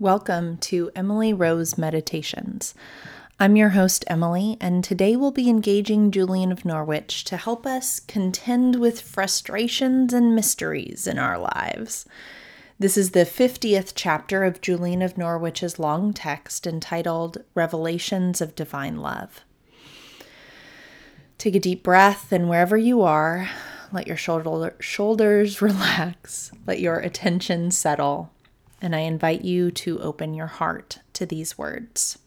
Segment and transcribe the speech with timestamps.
[0.00, 2.74] Welcome to Emily Rose Meditations.
[3.38, 8.00] I'm your host, Emily, and today we'll be engaging Julian of Norwich to help us
[8.00, 12.06] contend with frustrations and mysteries in our lives.
[12.76, 18.96] This is the 50th chapter of Julian of Norwich's long text entitled Revelations of Divine
[18.96, 19.42] Love.
[21.38, 23.48] Take a deep breath, and wherever you are,
[23.92, 28.32] let your shoulder, shoulders relax, let your attention settle
[28.80, 32.18] and I invite you to open your heart to these words.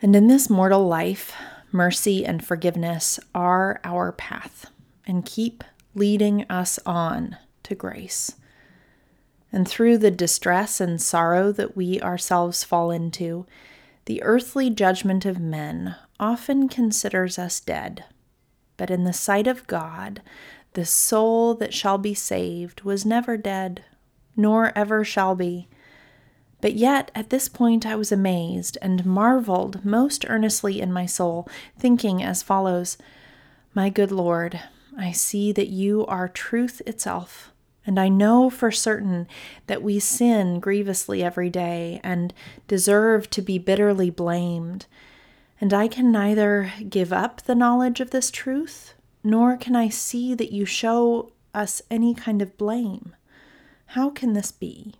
[0.00, 1.32] And in this mortal life,
[1.70, 4.66] mercy and forgiveness are our path
[5.06, 8.32] and keep leading us on to grace.
[9.52, 13.46] And through the distress and sorrow that we ourselves fall into,
[14.06, 18.04] the earthly judgment of men often considers us dead.
[18.76, 20.22] But in the sight of God,
[20.74, 23.84] the soul that shall be saved was never dead,
[24.36, 25.68] nor ever shall be.
[26.60, 31.48] But yet at this point I was amazed and marveled most earnestly in my soul,
[31.78, 32.96] thinking as follows
[33.74, 34.60] My good Lord,
[34.96, 37.52] I see that you are truth itself.
[37.84, 39.26] And I know for certain
[39.66, 42.32] that we sin grievously every day and
[42.68, 44.86] deserve to be bitterly blamed.
[45.60, 50.34] And I can neither give up the knowledge of this truth nor can I see
[50.34, 53.14] that you show us any kind of blame.
[53.86, 54.94] How can this be?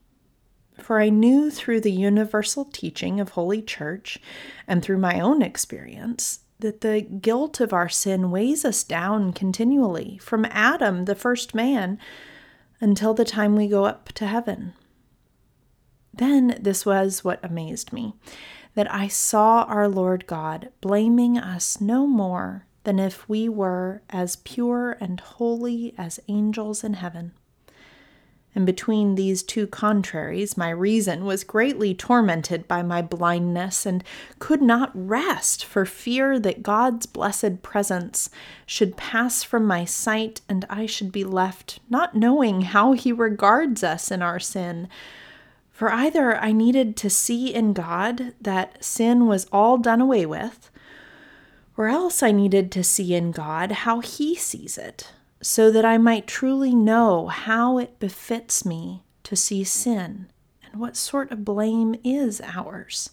[0.79, 4.19] For I knew through the universal teaching of Holy Church
[4.67, 10.19] and through my own experience that the guilt of our sin weighs us down continually,
[10.19, 11.99] from Adam, the first man,
[12.81, 14.73] until the time we go up to heaven.
[16.15, 18.15] Then this was what amazed me
[18.75, 24.37] that I saw our Lord God blaming us no more than if we were as
[24.37, 27.33] pure and holy as angels in heaven.
[28.55, 34.05] And between these two contraries, my reason was greatly tormented by my blindness and
[34.39, 38.29] could not rest for fear that God's blessed presence
[38.67, 43.83] should pass from my sight and I should be left not knowing how He regards
[43.83, 44.87] us in our sin.
[45.71, 50.71] For either I needed to see in God that sin was all done away with,
[51.77, 55.99] or else I needed to see in God how He sees it, so that I
[55.99, 60.29] might truly know how it befits me to see sin
[60.65, 63.11] and what sort of blame is ours.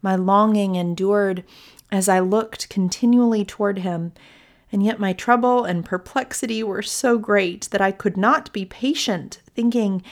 [0.00, 1.44] My longing endured
[1.90, 4.12] as I looked continually toward Him,
[4.72, 9.40] and yet my trouble and perplexity were so great that I could not be patient,
[9.54, 10.02] thinking,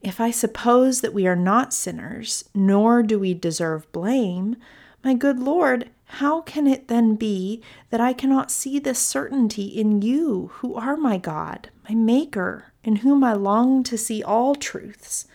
[0.00, 4.56] if I suppose that we are not sinners, nor do we deserve blame,
[5.04, 10.00] my good Lord, how can it then be that I cannot see this certainty in
[10.00, 15.26] you, who are my God, my Maker, in whom I long to see all truths?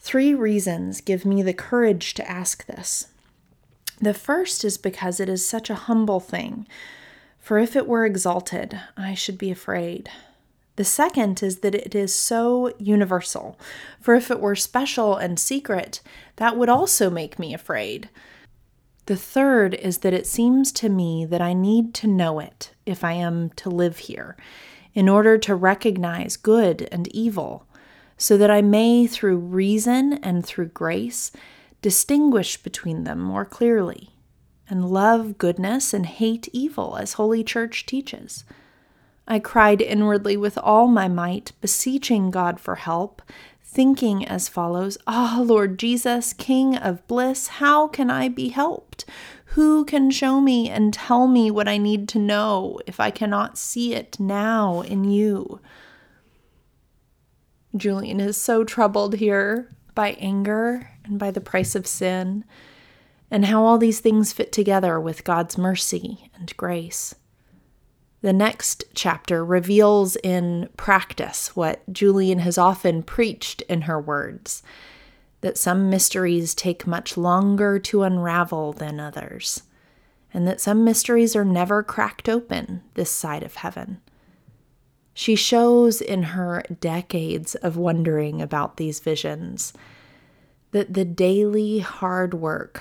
[0.00, 3.08] Three reasons give me the courage to ask this.
[4.00, 6.66] The first is because it is such a humble thing,
[7.38, 10.10] for if it were exalted, I should be afraid.
[10.76, 13.58] The second is that it is so universal,
[14.00, 16.00] for if it were special and secret,
[16.36, 18.08] that would also make me afraid.
[19.06, 23.04] The third is that it seems to me that I need to know it if
[23.04, 24.36] I am to live here,
[24.94, 27.66] in order to recognize good and evil,
[28.16, 31.32] so that I may, through reason and through grace,
[31.82, 34.10] distinguish between them more clearly,
[34.70, 38.44] and love goodness and hate evil as Holy Church teaches.
[39.28, 43.20] I cried inwardly with all my might, beseeching God for help,
[43.74, 49.04] thinking as follows Ah, oh, Lord Jesus, King of bliss, how can I be helped?
[49.46, 53.58] Who can show me and tell me what I need to know if I cannot
[53.58, 55.60] see it now in you?
[57.76, 62.44] Julian is so troubled here by anger and by the price of sin,
[63.30, 67.16] and how all these things fit together with God's mercy and grace.
[68.24, 74.62] The next chapter reveals in practice what Julian has often preached in her words
[75.42, 79.64] that some mysteries take much longer to unravel than others,
[80.32, 84.00] and that some mysteries are never cracked open this side of heaven.
[85.12, 89.74] She shows in her decades of wondering about these visions
[90.70, 92.80] that the daily hard work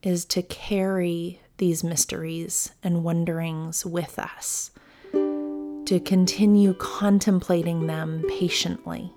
[0.00, 4.70] is to carry these mysteries and wonderings with us,
[5.12, 9.12] to continue contemplating them patiently,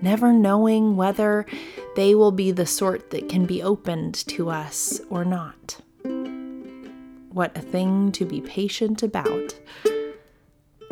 [0.00, 1.46] never knowing whether
[1.94, 5.80] they will be the sort that can be opened to us or not.
[7.30, 9.54] What a thing to be patient about.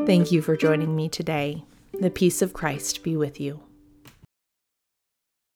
[0.07, 1.65] Thank you for joining me today.
[2.01, 3.61] The peace of Christ be with you.